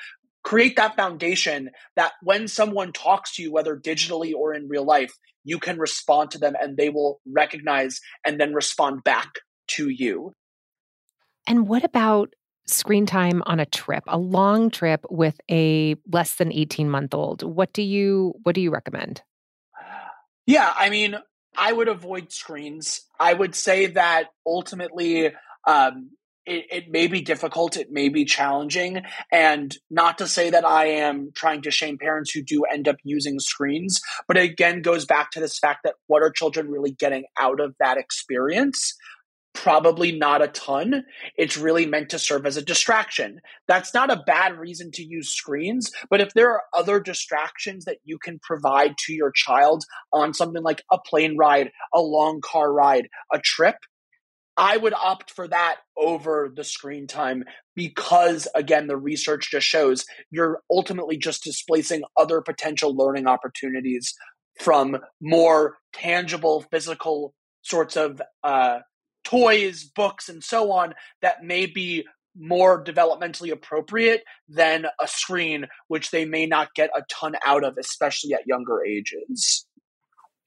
create 0.44 0.76
that 0.76 0.96
foundation 0.96 1.70
that 1.96 2.12
when 2.22 2.46
someone 2.46 2.92
talks 2.92 3.34
to 3.34 3.42
you, 3.42 3.52
whether 3.52 3.76
digitally 3.76 4.32
or 4.32 4.54
in 4.54 4.68
real 4.68 4.84
life, 4.84 5.12
you 5.42 5.58
can 5.58 5.78
respond 5.78 6.30
to 6.30 6.38
them 6.38 6.54
and 6.60 6.76
they 6.76 6.90
will 6.90 7.20
recognize 7.26 8.00
and 8.24 8.40
then 8.40 8.54
respond 8.54 9.02
back 9.04 9.30
to 9.66 9.88
you. 9.88 10.32
And 11.46 11.68
what 11.68 11.84
about 11.84 12.34
screen 12.66 13.06
time 13.06 13.42
on 13.47 13.61
a 13.61 13.66
trip, 13.66 14.04
a 14.06 14.18
long 14.18 14.71
trip 14.71 15.04
with 15.11 15.40
a 15.50 15.97
less 16.11 16.37
than 16.37 16.52
18 16.52 16.88
month 16.88 17.14
old. 17.14 17.42
What 17.42 17.73
do 17.73 17.83
you 17.83 18.35
what 18.42 18.54
do 18.54 18.61
you 18.61 18.71
recommend? 18.71 19.23
Yeah, 20.47 20.73
I 20.76 20.90
mean, 20.90 21.16
I 21.56 21.73
would 21.73 21.88
avoid 21.88 22.33
screens. 22.33 23.02
I 23.18 23.33
would 23.33 23.54
say 23.54 23.87
that 23.87 24.28
ultimately 24.47 25.33
um, 25.66 26.11
it, 26.47 26.66
it, 26.71 26.90
may 26.90 27.06
be 27.06 27.23
difficult, 27.23 27.76
it 27.76 27.90
may 27.90 28.11
be 28.11 28.25
challenging, 28.26 29.02
and 29.33 29.75
not 29.90 30.18
to 30.18 30.26
say 30.26 30.50
that 30.50 30.64
I 30.64 30.87
am 30.87 31.30
trying 31.35 31.62
to 31.62 31.71
shame 31.71 31.97
parents 31.97 32.33
who 32.33 32.42
do 32.42 32.64
end 32.64 32.87
up 32.87 32.97
using 33.02 33.38
screens, 33.38 34.02
but 34.28 34.37
again 34.37 34.83
goes 34.83 35.06
back 35.06 35.30
to 35.30 35.40
this 35.40 35.59
fact 35.59 35.80
that 35.85 35.94
what 36.06 36.23
are 36.23 36.30
children 36.30 36.68
really 36.68 36.92
getting 36.92 37.25
out 37.38 37.61
of 37.61 37.75
that 37.80 37.97
experience? 37.97 38.94
Probably 39.54 40.12
not 40.12 40.42
a 40.42 40.49
ton. 40.49 41.04
It's 41.37 41.56
really 41.56 41.87
meant 41.87 42.11
to 42.11 42.18
serve 42.18 42.44
as 42.44 42.56
a 42.56 42.62
distraction. 42.62 43.40
That's 43.66 43.94
not 43.94 44.11
a 44.11 44.23
bad 44.26 44.58
reason 44.58 44.90
to 44.92 45.02
use 45.02 45.30
screens, 45.30 45.90
but 46.11 46.20
if 46.20 46.34
there 46.34 46.50
are 46.50 46.62
other 46.76 47.00
distractions 47.00 47.84
that 47.84 47.99
you 48.04 48.18
can 48.18 48.40
provide 48.40 48.99
to 49.06 49.14
your 49.14 49.30
child 49.30 49.84
on 50.12 50.34
something 50.34 50.62
like 50.62 50.82
a 50.92 50.99
plane 50.99 51.37
ride, 51.37 51.70
a 51.94 52.00
long 52.00 52.40
car 52.42 52.73
ride, 52.73 53.08
a 53.32 53.38
trip, 53.38 53.76
I 54.56 54.76
would 54.76 54.94
opt 54.94 55.30
for 55.30 55.49
that 55.49 55.76
over 55.96 56.52
the 56.54 56.62
screen 56.62 57.06
time 57.06 57.44
because, 57.75 58.46
again, 58.54 58.87
the 58.87 58.96
research 58.96 59.50
just 59.50 59.66
shows 59.66 60.04
you're 60.30 60.61
ultimately 60.70 61.16
just 61.16 61.42
displacing 61.42 62.02
other 62.16 62.40
potential 62.40 62.94
learning 62.94 63.26
opportunities 63.26 64.14
from 64.61 64.99
more 65.20 65.78
tangible 65.92 66.64
physical 66.70 67.34
sorts 67.62 67.96
of 67.96 68.20
uh, 68.44 68.80
toys, 69.25 69.85
books, 69.85 70.28
and 70.28 70.43
so 70.43 70.71
on 70.71 70.95
that 71.23 71.43
may 71.43 71.66
be 71.66 72.04
more 72.37 72.83
developmentally 72.83 73.50
appropriate 73.52 74.25
than 74.49 74.87
a 75.00 75.07
screen, 75.07 75.66
which 75.88 76.11
they 76.11 76.25
may 76.25 76.47
not 76.47 76.75
get 76.75 76.90
a 76.97 77.02
ton 77.09 77.37
out 77.47 77.64
of, 77.64 77.76
especially 77.78 78.35
at 78.35 78.47
younger 78.47 78.85
ages. 78.85 79.66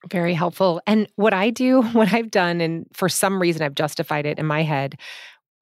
Very 0.10 0.34
helpful. 0.34 0.82
And 0.86 1.08
what 1.16 1.34
I 1.34 1.50
do, 1.50 1.82
what 1.94 2.14
I've 2.14 2.32
done, 2.32 2.62
and 2.62 2.86
for 2.94 3.10
some 3.10 3.42
reason 3.42 3.62
I've 3.62 3.76
justified 3.76 4.26
it 4.26 4.40
in 4.40 4.46
my 4.46 4.64
head. 4.64 5.00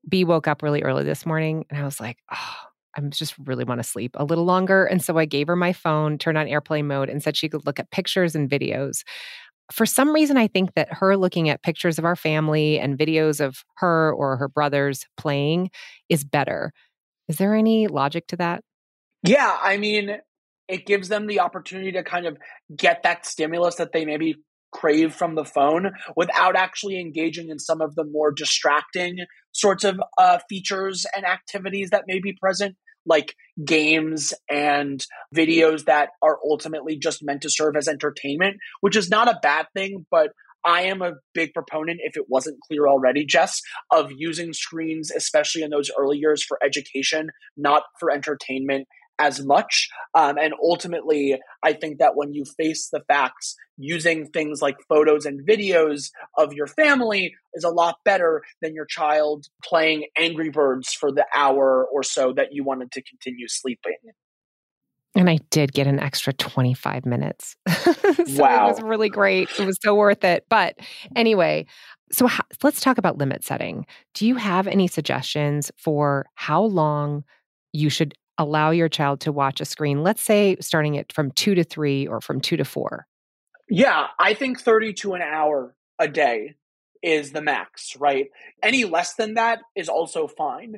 B 0.07 0.23
woke 0.23 0.47
up 0.47 0.61
really 0.61 0.83
early 0.83 1.03
this 1.03 1.25
morning 1.25 1.65
and 1.69 1.79
I 1.79 1.83
was 1.83 1.99
like, 1.99 2.17
oh, 2.31 2.55
I 2.95 3.01
just 3.01 3.35
really 3.39 3.63
want 3.63 3.79
to 3.79 3.83
sleep 3.83 4.15
a 4.15 4.23
little 4.23 4.45
longer. 4.45 4.85
And 4.85 5.03
so 5.03 5.17
I 5.17 5.25
gave 5.25 5.47
her 5.47 5.55
my 5.55 5.73
phone, 5.73 6.17
turned 6.17 6.37
on 6.37 6.47
airplane 6.47 6.87
mode, 6.87 7.09
and 7.09 7.21
said 7.21 7.35
she 7.35 7.49
could 7.49 7.65
look 7.65 7.79
at 7.79 7.91
pictures 7.91 8.35
and 8.35 8.49
videos 8.49 9.03
for 9.71 9.85
some 9.85 10.13
reason, 10.13 10.37
I 10.37 10.47
think 10.47 10.73
that 10.75 10.91
her 10.91 11.17
looking 11.17 11.49
at 11.49 11.63
pictures 11.63 11.97
of 11.97 12.05
our 12.05 12.15
family 12.15 12.79
and 12.79 12.97
videos 12.97 13.43
of 13.43 13.63
her 13.77 14.13
or 14.13 14.37
her 14.37 14.47
brothers 14.47 15.05
playing 15.17 15.69
is 16.09 16.23
better. 16.23 16.71
Is 17.27 17.37
there 17.37 17.55
any 17.55 17.87
logic 17.87 18.27
to 18.27 18.37
that? 18.37 18.63
Yeah, 19.23 19.57
I 19.61 19.77
mean, 19.77 20.17
it 20.67 20.85
gives 20.85 21.09
them 21.09 21.27
the 21.27 21.39
opportunity 21.39 21.91
to 21.93 22.03
kind 22.03 22.27
of 22.27 22.37
get 22.75 23.03
that 23.03 23.25
stimulus 23.25 23.75
that 23.75 23.91
they 23.91 24.05
maybe 24.05 24.35
crave 24.71 25.13
from 25.13 25.35
the 25.35 25.45
phone 25.45 25.91
without 26.15 26.55
actually 26.55 26.99
engaging 26.99 27.49
in 27.49 27.57
some 27.59 27.81
of 27.81 27.95
the 27.95 28.03
more 28.03 28.31
distracting 28.31 29.19
sorts 29.51 29.83
of 29.83 29.99
uh, 30.17 30.37
features 30.49 31.05
and 31.15 31.25
activities 31.25 31.91
that 31.91 32.03
may 32.07 32.19
be 32.19 32.33
present 32.33 32.75
like 33.05 33.35
games 33.63 34.33
and 34.49 35.05
videos 35.35 35.85
that 35.85 36.09
are 36.21 36.39
ultimately 36.43 36.97
just 36.97 37.23
meant 37.23 37.41
to 37.41 37.49
serve 37.49 37.75
as 37.75 37.87
entertainment, 37.87 38.57
which 38.81 38.95
is 38.95 39.09
not 39.09 39.27
a 39.27 39.39
bad 39.41 39.67
thing, 39.75 40.05
but 40.11 40.31
I 40.65 40.83
am 40.83 41.01
a 41.03 41.13
big 41.33 41.53
proponent, 41.53 41.99
if 42.03 42.17
it 42.17 42.25
wasn't 42.27 42.57
clear 42.67 42.87
already, 42.87 43.23
Jess, 43.23 43.61
of 43.91 44.11
using 44.15 44.51
screens, 44.51 45.11
especially 45.11 45.61
in 45.61 45.69
those 45.69 45.91
early 45.97 46.17
years 46.17 46.43
for 46.43 46.57
education, 46.65 47.29
not 47.55 47.83
for 47.99 48.09
entertainment 48.09 48.87
as 49.19 49.43
much. 49.43 49.89
Um, 50.13 50.37
and 50.37 50.53
ultimately, 50.61 51.39
I 51.63 51.73
think 51.73 51.99
that 51.99 52.15
when 52.15 52.33
you 52.33 52.43
face 52.57 52.89
the 52.91 53.01
facts, 53.07 53.55
using 53.77 54.27
things 54.27 54.61
like 54.61 54.77
photos 54.87 55.25
and 55.25 55.45
videos 55.47 56.11
of 56.37 56.53
your 56.53 56.67
family 56.67 57.35
is 57.53 57.63
a 57.63 57.69
lot 57.69 57.97
better 58.05 58.41
than 58.61 58.73
your 58.73 58.85
child 58.85 59.47
playing 59.63 60.05
Angry 60.17 60.49
Birds 60.49 60.93
for 60.93 61.11
the 61.11 61.25
hour 61.35 61.85
or 61.91 62.03
so 62.03 62.33
that 62.33 62.53
you 62.53 62.63
wanted 62.63 62.91
to 62.93 63.01
continue 63.01 63.47
sleeping. 63.47 63.97
And 65.15 65.29
I 65.29 65.39
did 65.49 65.71
get 65.71 65.87
an 65.87 65.99
extra 65.99 66.33
25 66.33 67.05
minutes. 67.05 67.55
so 67.69 68.23
wow. 68.27 68.67
It 68.67 68.73
was 68.73 68.81
really 68.81 69.09
great. 69.09 69.49
It 69.57 69.65
was 69.65 69.77
so 69.81 69.95
worth 69.95 70.25
it. 70.25 70.45
But 70.49 70.75
anyway, 71.15 71.67
so 72.11 72.27
how, 72.27 72.43
let's 72.63 72.81
talk 72.81 72.97
about 72.97 73.17
limit 73.17 73.43
setting. 73.43 73.85
Do 74.13 74.27
you 74.27 74.35
have 74.35 74.67
any 74.67 74.87
suggestions 74.87 75.71
for 75.77 76.25
how 76.35 76.63
long 76.63 77.23
you 77.71 77.89
should 77.89 78.13
allow 78.37 78.71
your 78.71 78.89
child 78.89 79.21
to 79.21 79.31
watch 79.31 79.61
a 79.61 79.65
screen, 79.65 80.03
let's 80.03 80.21
say 80.21 80.57
starting 80.59 80.95
it 80.95 81.11
from 81.13 81.31
two 81.31 81.55
to 81.55 81.63
three 81.63 82.07
or 82.07 82.21
from 82.21 82.41
two 82.41 82.57
to 82.57 82.65
four? 82.65 83.07
Yeah, 83.69 84.07
I 84.19 84.33
think 84.33 84.59
30 84.59 84.93
to 84.93 85.13
an 85.13 85.21
hour 85.21 85.75
a 85.99 86.07
day 86.07 86.55
is 87.01 87.31
the 87.31 87.41
max, 87.41 87.95
right? 87.97 88.27
Any 88.63 88.83
less 88.83 89.15
than 89.15 89.35
that 89.35 89.59
is 89.75 89.89
also 89.89 90.27
fine. 90.27 90.75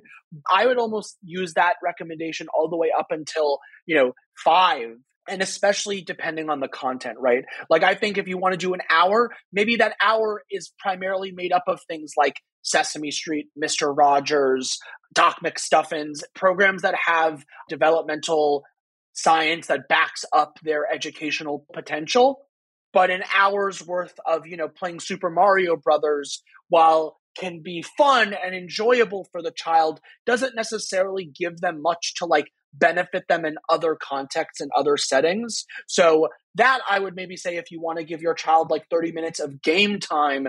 I 0.54 0.66
would 0.66 0.78
almost 0.78 1.18
use 1.24 1.54
that 1.54 1.76
recommendation 1.84 2.48
all 2.54 2.70
the 2.70 2.78
way 2.78 2.92
up 2.98 3.08
until, 3.10 3.60
you 3.86 3.96
know, 3.96 4.14
five. 4.44 4.96
And 5.30 5.42
especially 5.42 6.02
depending 6.02 6.50
on 6.50 6.62
the 6.62 6.70
content, 6.70 7.18
right? 7.20 7.44
Like, 7.70 7.84
I 7.84 7.96
think 7.96 8.18
if 8.18 8.30
you 8.30 8.38
want 8.38 8.54
to 8.54 8.58
do 8.58 8.74
an 8.74 8.80
hour, 8.90 9.32
maybe 9.52 9.76
that 9.78 9.96
hour 10.02 10.42
is 10.50 10.72
primarily 10.80 11.32
made 11.32 11.52
up 11.52 11.66
of 11.68 11.82
things 11.90 12.14
like 12.16 12.36
Sesame 12.62 13.12
Street, 13.12 13.48
Mr. 13.62 13.94
Rogers, 13.96 14.80
Doc 15.14 15.38
McStuffins, 15.44 16.22
programs 16.36 16.82
that 16.82 16.96
have 17.06 17.46
developmental 17.70 18.64
science 19.14 19.68
that 19.68 19.88
backs 19.90 20.24
up 20.34 20.60
their 20.64 20.86
educational 20.92 21.66
potential. 21.74 22.42
But 22.94 23.12
an 23.12 23.24
hour's 23.36 23.86
worth 23.86 24.18
of, 24.26 24.48
you 24.48 24.58
know, 24.58 24.70
playing 24.70 25.00
Super 25.00 25.30
Mario 25.30 25.76
Brothers 25.76 26.42
while 26.70 27.18
can 27.38 27.62
be 27.62 27.84
fun 27.98 28.34
and 28.34 28.56
enjoyable 28.56 29.28
for 29.32 29.42
the 29.42 29.52
child 29.52 30.00
doesn't 30.26 30.56
necessarily 30.56 31.26
give 31.26 31.60
them 31.60 31.82
much 31.82 32.16
to 32.16 32.26
like 32.26 32.48
benefit 32.74 33.28
them 33.28 33.46
in 33.46 33.56
other 33.70 33.96
contexts 33.96 34.62
and 34.62 34.72
other 34.76 34.98
settings. 34.98 35.66
So 35.88 36.30
that 36.56 36.80
I 36.90 37.00
would 37.00 37.16
maybe 37.16 37.38
say 37.38 37.58
if 37.58 37.72
you 37.72 37.82
want 37.82 38.00
to 38.00 38.04
give 38.04 38.22
your 38.22 38.34
child 38.34 38.72
like 38.72 38.88
30 38.90 39.12
minutes 39.12 39.40
of 39.40 39.62
game 39.62 40.00
time 40.00 40.48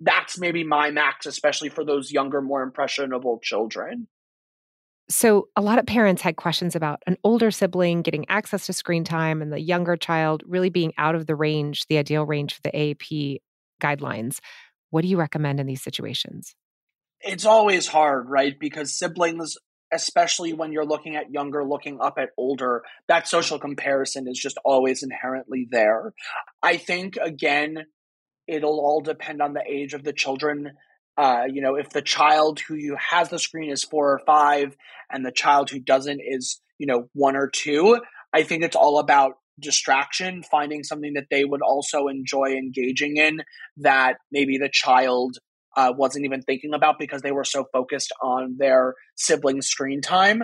that's 0.00 0.38
maybe 0.38 0.64
my 0.64 0.90
max, 0.90 1.26
especially 1.26 1.68
for 1.68 1.84
those 1.84 2.10
younger, 2.10 2.40
more 2.40 2.62
impressionable 2.62 3.38
children. 3.42 4.08
So, 5.08 5.48
a 5.54 5.60
lot 5.60 5.78
of 5.78 5.84
parents 5.84 6.22
had 6.22 6.36
questions 6.36 6.74
about 6.74 7.02
an 7.06 7.18
older 7.22 7.50
sibling 7.50 8.00
getting 8.00 8.24
access 8.28 8.66
to 8.66 8.72
screen 8.72 9.04
time 9.04 9.42
and 9.42 9.52
the 9.52 9.60
younger 9.60 9.96
child 9.96 10.42
really 10.46 10.70
being 10.70 10.94
out 10.96 11.14
of 11.14 11.26
the 11.26 11.36
range, 11.36 11.84
the 11.88 11.98
ideal 11.98 12.24
range 12.24 12.54
for 12.54 12.62
the 12.62 12.70
AAP. 12.70 13.40
guidelines. 13.82 14.38
What 14.90 15.02
do 15.02 15.08
you 15.08 15.18
recommend 15.18 15.60
in 15.60 15.66
these 15.66 15.82
situations? 15.82 16.54
It's 17.20 17.44
always 17.44 17.86
hard, 17.88 18.30
right? 18.30 18.54
Because 18.58 18.96
siblings, 18.96 19.56
especially 19.92 20.52
when 20.52 20.72
you're 20.72 20.86
looking 20.86 21.16
at 21.16 21.30
younger, 21.30 21.64
looking 21.64 22.00
up 22.00 22.14
at 22.16 22.30
older, 22.38 22.82
that 23.08 23.28
social 23.28 23.58
comparison 23.58 24.26
is 24.28 24.38
just 24.38 24.56
always 24.64 25.02
inherently 25.02 25.66
there. 25.70 26.14
I 26.62 26.76
think, 26.76 27.16
again, 27.16 27.86
it'll 28.46 28.80
all 28.80 29.00
depend 29.00 29.40
on 29.42 29.52
the 29.54 29.64
age 29.68 29.94
of 29.94 30.04
the 30.04 30.12
children. 30.12 30.72
Uh, 31.16 31.44
you 31.50 31.62
know, 31.62 31.76
if 31.76 31.90
the 31.90 32.02
child 32.02 32.60
who 32.60 32.74
you 32.74 32.96
has 32.96 33.28
the 33.28 33.38
screen 33.38 33.70
is 33.70 33.84
four 33.84 34.12
or 34.12 34.20
five, 34.26 34.76
and 35.10 35.24
the 35.24 35.32
child 35.32 35.70
who 35.70 35.78
doesn't 35.78 36.20
is 36.20 36.60
you 36.78 36.86
know 36.86 37.08
one 37.12 37.36
or 37.36 37.48
two, 37.48 38.00
I 38.32 38.42
think 38.42 38.64
it's 38.64 38.76
all 38.76 38.98
about 38.98 39.34
distraction, 39.60 40.42
finding 40.42 40.82
something 40.82 41.14
that 41.14 41.26
they 41.30 41.44
would 41.44 41.62
also 41.62 42.08
enjoy 42.08 42.52
engaging 42.52 43.16
in 43.16 43.42
that 43.78 44.16
maybe 44.32 44.58
the 44.58 44.68
child 44.68 45.38
uh, 45.76 45.92
wasn't 45.96 46.24
even 46.24 46.42
thinking 46.42 46.74
about 46.74 46.98
because 46.98 47.22
they 47.22 47.32
were 47.32 47.44
so 47.44 47.64
focused 47.72 48.12
on 48.22 48.56
their 48.58 48.94
sibling 49.16 49.62
screen 49.62 50.00
time. 50.00 50.42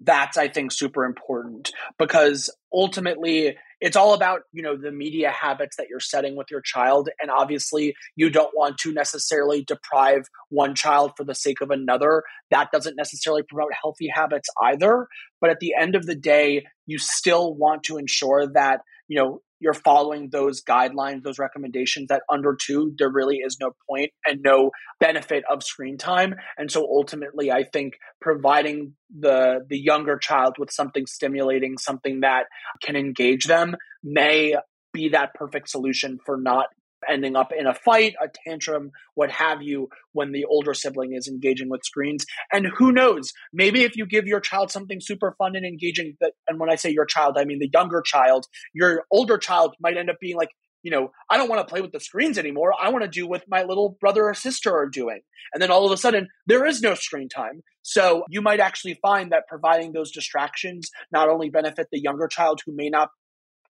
That's, 0.00 0.36
I 0.36 0.48
think, 0.48 0.72
super 0.72 1.04
important 1.04 1.72
because 1.98 2.54
ultimately 2.72 3.56
it's 3.84 3.96
all 3.96 4.14
about 4.14 4.40
you 4.52 4.62
know 4.62 4.76
the 4.76 4.90
media 4.90 5.30
habits 5.30 5.76
that 5.76 5.88
you're 5.90 6.00
setting 6.00 6.36
with 6.36 6.50
your 6.50 6.62
child 6.62 7.10
and 7.20 7.30
obviously 7.30 7.94
you 8.16 8.30
don't 8.30 8.56
want 8.56 8.78
to 8.78 8.92
necessarily 8.92 9.62
deprive 9.62 10.22
one 10.48 10.74
child 10.74 11.12
for 11.16 11.24
the 11.24 11.34
sake 11.34 11.60
of 11.60 11.70
another. 11.70 12.24
That 12.50 12.72
doesn't 12.72 12.96
necessarily 12.96 13.42
promote 13.42 13.72
healthy 13.80 14.08
habits 14.08 14.48
either 14.62 15.06
but 15.40 15.50
at 15.50 15.60
the 15.60 15.74
end 15.78 15.94
of 15.94 16.06
the 16.06 16.14
day 16.16 16.64
you 16.86 16.98
still 16.98 17.54
want 17.54 17.82
to 17.84 17.98
ensure 17.98 18.46
that 18.54 18.80
you 19.06 19.20
know 19.20 19.42
you're 19.64 19.72
following 19.72 20.28
those 20.30 20.62
guidelines, 20.62 21.22
those 21.22 21.38
recommendations 21.38 22.08
that 22.08 22.22
under 22.30 22.54
two, 22.54 22.94
there 22.98 23.10
really 23.10 23.38
is 23.38 23.56
no 23.58 23.70
point 23.88 24.10
and 24.26 24.42
no 24.42 24.70
benefit 25.00 25.42
of 25.50 25.62
screen 25.62 25.96
time. 25.96 26.34
And 26.58 26.70
so 26.70 26.82
ultimately, 26.82 27.50
I 27.50 27.64
think 27.72 27.94
providing 28.20 28.92
the 29.18 29.60
the 29.66 29.78
younger 29.78 30.18
child 30.18 30.56
with 30.58 30.70
something 30.70 31.06
stimulating, 31.06 31.78
something 31.78 32.20
that 32.20 32.44
can 32.84 32.94
engage 32.94 33.46
them 33.46 33.74
may 34.02 34.54
be 34.92 35.08
that 35.08 35.32
perfect 35.34 35.70
solution 35.70 36.18
for 36.24 36.36
not 36.36 36.66
ending 37.08 37.36
up 37.36 37.52
in 37.56 37.66
a 37.66 37.74
fight, 37.74 38.14
a 38.22 38.28
tantrum, 38.46 38.90
what 39.14 39.30
have 39.30 39.62
you, 39.62 39.88
when 40.12 40.32
the 40.32 40.44
older 40.44 40.74
sibling 40.74 41.14
is 41.14 41.28
engaging 41.28 41.68
with 41.68 41.84
screens. 41.84 42.24
And 42.52 42.66
who 42.66 42.92
knows, 42.92 43.32
maybe 43.52 43.82
if 43.84 43.96
you 43.96 44.06
give 44.06 44.26
your 44.26 44.40
child 44.40 44.70
something 44.70 45.00
super 45.00 45.34
fun 45.38 45.56
and 45.56 45.64
engaging, 45.64 46.16
that, 46.20 46.32
and 46.48 46.58
when 46.58 46.70
I 46.70 46.76
say 46.76 46.90
your 46.90 47.06
child, 47.06 47.36
I 47.38 47.44
mean 47.44 47.58
the 47.58 47.70
younger 47.72 48.02
child, 48.02 48.46
your 48.72 49.04
older 49.10 49.38
child 49.38 49.74
might 49.80 49.96
end 49.96 50.10
up 50.10 50.16
being 50.20 50.36
like, 50.36 50.50
you 50.84 50.90
know, 50.90 51.10
I 51.30 51.38
don't 51.38 51.48
want 51.48 51.66
to 51.66 51.72
play 51.72 51.80
with 51.80 51.92
the 51.92 51.98
screens 51.98 52.36
anymore. 52.36 52.74
I 52.80 52.90
want 52.90 53.04
to 53.04 53.10
do 53.10 53.26
what 53.26 53.44
my 53.48 53.62
little 53.62 53.96
brother 54.00 54.24
or 54.24 54.34
sister 54.34 54.76
are 54.76 54.86
doing. 54.86 55.20
And 55.52 55.62
then 55.62 55.70
all 55.70 55.86
of 55.86 55.92
a 55.92 55.96
sudden, 55.96 56.28
there 56.46 56.66
is 56.66 56.82
no 56.82 56.94
screen 56.94 57.30
time. 57.30 57.62
So 57.80 58.24
you 58.28 58.42
might 58.42 58.60
actually 58.60 58.98
find 59.00 59.32
that 59.32 59.48
providing 59.48 59.92
those 59.92 60.12
distractions 60.12 60.90
not 61.10 61.30
only 61.30 61.48
benefit 61.48 61.88
the 61.90 62.00
younger 62.00 62.28
child 62.28 62.60
who 62.64 62.76
may 62.76 62.90
not 62.90 63.08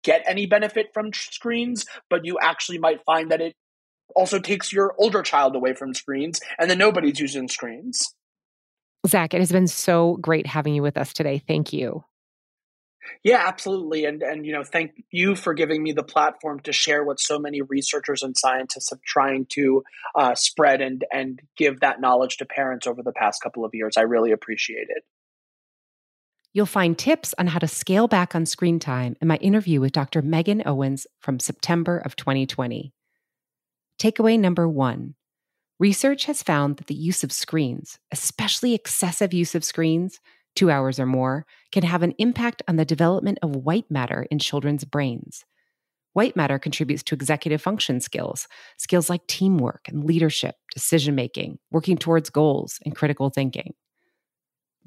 get 0.05 0.23
any 0.27 0.47
benefit 0.47 0.91
from 0.95 1.13
screens, 1.13 1.87
but 2.09 2.25
you 2.25 2.39
actually 2.41 2.79
might 2.79 3.05
find 3.05 3.31
that 3.31 3.41
it 3.41 3.55
also 4.15 4.39
takes 4.39 4.73
your 4.73 4.95
older 4.99 5.23
child 5.23 5.57
away 5.57 5.75
from 5.75 5.95
screens 5.95 6.41
and 6.59 6.71
then 6.71 6.79
nobody's 6.79 7.19
using 7.19 7.49
screens. 7.49 8.15
Zach, 9.07 9.35
it 9.35 9.41
has 9.41 9.53
been 9.53 9.67
so 9.67 10.17
great 10.21 10.47
having 10.47 10.75
you 10.75 10.83
with 10.83 10.97
us 10.97 11.13
today. 11.13 11.43
Thank 11.47 11.73
you. 11.73 12.05
Yeah, 13.23 13.43
absolutely. 13.47 14.07
And 14.07 14.23
and 14.23 14.47
you 14.47 14.53
know, 14.53 14.65
thank 14.65 14.93
you 15.11 15.35
for 15.35 15.53
giving 15.53 15.83
me 15.83 15.93
the 15.93 16.03
platform 16.03 16.61
to 16.61 16.73
share 16.73 17.05
what 17.05 17.21
so 17.21 17.39
many 17.39 17.61
researchers 17.61 18.23
and 18.23 18.35
scientists 18.37 18.91
have 18.91 19.03
trying 19.03 19.47
to 19.51 19.85
uh, 20.15 20.35
spread 20.35 20.81
and 20.81 21.05
and 21.13 21.41
give 21.57 21.81
that 21.81 22.01
knowledge 22.01 22.39
to 22.39 22.47
parents 22.47 22.87
over 22.87 23.03
the 23.03 23.13
past 23.13 23.43
couple 23.43 23.65
of 23.65 23.75
years. 23.75 23.99
I 23.99 24.03
really 24.03 24.33
appreciate 24.33 24.87
it. 24.89 25.05
You'll 26.55 26.67
find 26.67 26.97
tips 26.97 27.35
on 27.37 27.49
how 27.49 27.59
to 27.59 27.67
scale 27.67 28.07
back 28.07 28.37
on 28.37 28.47
screen 28.47 28.79
time 28.79 29.17
in 29.21 29.27
my 29.27 29.39
interview 29.39 29.81
with 29.81 29.91
Dr. 29.91 30.23
Megan 30.23 30.63
Owens 30.65 31.05
from 31.19 31.41
September 31.41 31.99
of 31.99 32.15
2020. 32.15 32.93
Takeaway 34.01 34.39
number 34.39 34.69
one 34.69 35.17
research 35.81 36.27
has 36.27 36.45
found 36.45 36.77
that 36.77 36.87
the 36.87 36.95
use 36.95 37.25
of 37.25 37.33
screens, 37.33 37.99
especially 38.13 38.73
excessive 38.73 39.35
use 39.35 39.57
of 39.57 39.65
screens, 39.65 40.21
two 40.55 40.71
hours 40.71 41.01
or 41.01 41.07
more, 41.07 41.45
can 41.73 41.83
have 41.83 42.05
an 42.05 42.15
impact 42.19 42.63
on 42.69 42.77
the 42.77 42.85
development 42.85 43.41
of 43.43 43.57
white 43.57 43.91
matter 43.91 44.25
in 44.31 44.39
children's 44.39 44.85
brains. 44.85 45.45
White 46.13 46.37
matter 46.37 46.61
contributes 46.61 47.03
to 47.03 47.17
executive 47.17 47.61
function 47.61 48.01
skills, 48.01 48.47
skills 48.79 49.11
like 49.11 49.27
teamwork 49.27 49.89
and 49.89 50.05
leadership, 50.05 50.55
decision 50.73 51.17
making, 51.17 51.59
working 51.73 51.99
towards 51.99 52.31
goals, 52.31 52.79
and 52.85 52.95
critical 52.95 53.29
thinking. 53.31 53.75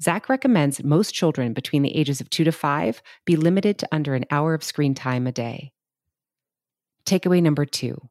Zach 0.00 0.28
recommends 0.28 0.84
most 0.84 1.12
children 1.12 1.52
between 1.52 1.82
the 1.82 1.96
ages 1.96 2.20
of 2.20 2.30
two 2.30 2.44
to 2.44 2.52
five 2.52 3.02
be 3.24 3.36
limited 3.36 3.78
to 3.78 3.88
under 3.90 4.14
an 4.14 4.24
hour 4.30 4.54
of 4.54 4.62
screen 4.62 4.94
time 4.94 5.26
a 5.26 5.32
day. 5.32 5.72
Takeaway 7.04 7.42
number 7.42 7.64
two 7.64 8.08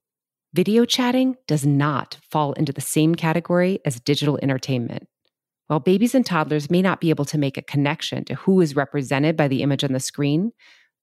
video 0.53 0.85
chatting 0.85 1.35
does 1.45 1.65
not 1.65 2.17
fall 2.31 2.53
into 2.53 2.73
the 2.73 2.81
same 2.81 3.13
category 3.13 3.79
as 3.85 3.99
digital 3.99 4.39
entertainment. 4.41 5.07
While 5.67 5.81
babies 5.81 6.15
and 6.15 6.25
toddlers 6.25 6.71
may 6.71 6.81
not 6.81 6.99
be 6.99 7.09
able 7.09 7.25
to 7.25 7.37
make 7.37 7.57
a 7.57 7.61
connection 7.61 8.25
to 8.25 8.35
who 8.35 8.59
is 8.61 8.75
represented 8.75 9.37
by 9.37 9.47
the 9.47 9.61
image 9.61 9.83
on 9.83 9.93
the 9.93 9.99
screen, 9.99 10.51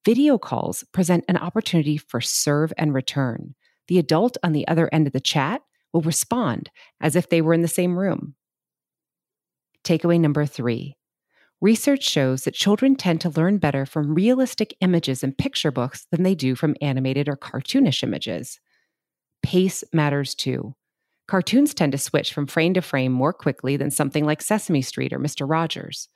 video 0.05 0.39
calls 0.39 0.85
present 0.93 1.25
an 1.29 1.37
opportunity 1.37 1.97
for 1.97 2.21
serve 2.21 2.73
and 2.77 2.93
return. 2.93 3.55
The 3.89 3.99
adult 3.99 4.37
on 4.43 4.53
the 4.53 4.67
other 4.67 4.89
end 4.93 5.07
of 5.07 5.13
the 5.13 5.21
chat 5.21 5.63
will 5.93 6.01
respond 6.01 6.71
as 7.01 7.15
if 7.15 7.29
they 7.29 7.41
were 7.41 7.55
in 7.55 7.63
the 7.63 7.69
same 7.69 7.99
room. 7.99 8.35
Takeaway 9.85 10.19
number 10.19 10.47
three 10.47 10.97
research 11.61 12.03
shows 12.03 12.45
that 12.45 12.55
children 12.55 12.95
tend 12.95 13.21
to 13.23 13.31
learn 13.31 13.57
better 13.57 13.87
from 13.87 14.15
realistic 14.15 14.75
images 14.81 15.23
and 15.23 15.39
picture 15.39 15.71
books 15.71 16.07
than 16.11 16.23
they 16.23 16.35
do 16.35 16.55
from 16.55 16.77
animated 16.83 17.29
or 17.29 17.37
cartoonish 17.37 18.03
images. 18.03 18.61
Pace 19.43 19.83
matters 19.93 20.35
too. 20.35 20.75
Cartoons 21.27 21.73
tend 21.73 21.93
to 21.93 21.99
switch 21.99 22.35
from 22.35 22.47
frame 22.47 22.75
to 22.75 22.83
frame 22.83 23.13
more 23.13 23.33
quickly 23.33 23.79
than 23.79 23.91
something 23.91 24.27
like 24.27 24.43
Sesame 24.43 24.83
Street 24.83 25.13
or 25.13 25.19
Mr. 25.19 25.49
Rogers. 25.49 26.09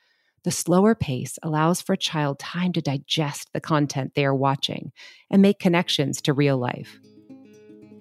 The 0.45 0.51
slower 0.51 0.95
pace 0.95 1.39
allows 1.43 1.81
for 1.81 1.95
a 1.95 1.99
child 1.99 2.39
time 2.39 2.73
to 2.75 2.83
digest 2.83 3.49
the 3.53 3.61
content 3.61 4.13
they 4.15 4.25
are 4.25 4.35
watching 4.35 4.93
and 5.31 5.41
make 5.41 5.59
connections 5.59 6.21
to 6.23 6.35
real 6.35 6.59
life. 6.59 6.99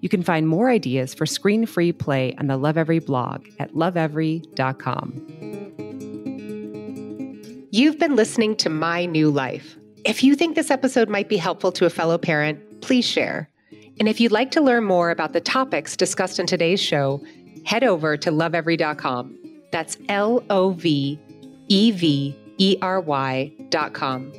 You 0.01 0.09
can 0.09 0.21
find 0.21 0.47
more 0.47 0.69
ideas 0.69 1.13
for 1.13 1.25
screen 1.25 1.65
free 1.65 1.91
play 1.91 2.35
on 2.37 2.47
the 2.47 2.57
Lovevery 2.57 2.99
blog 2.99 3.47
at 3.59 3.73
lovevery.com. 3.73 5.36
You've 7.77 7.99
been 7.99 8.15
listening 8.15 8.55
to 8.55 8.69
My 8.69 9.05
New 9.05 9.29
Life. 9.29 9.77
If 10.03 10.23
you 10.23 10.33
think 10.33 10.55
this 10.55 10.71
episode 10.71 11.09
might 11.09 11.29
be 11.29 11.37
helpful 11.37 11.71
to 11.73 11.85
a 11.85 11.91
fellow 11.91 12.17
parent, 12.17 12.81
please 12.81 13.05
share. 13.05 13.51
And 13.99 14.09
if 14.09 14.19
you'd 14.19 14.31
like 14.31 14.49
to 14.51 14.61
learn 14.61 14.83
more 14.83 15.11
about 15.11 15.33
the 15.33 15.41
topics 15.41 15.95
discussed 15.95 16.39
in 16.39 16.47
today's 16.47 16.81
show, 16.81 17.23
head 17.65 17.83
over 17.83 18.17
to 18.17 18.31
lovevery.com. 18.31 19.37
That's 19.71 19.95
L 20.09 20.43
O 20.49 20.71
V 20.71 21.19
E 21.67 21.91
V 21.91 22.35
E 22.57 22.77
R 22.81 22.99
Y.com. 22.99 24.33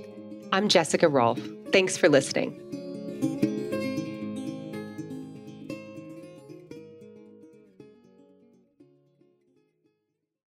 I'm 0.53 0.69
Jessica 0.69 1.07
Rolfe. 1.07 1.49
Thanks 1.71 1.97
for 1.97 2.09
listening. 2.09 3.58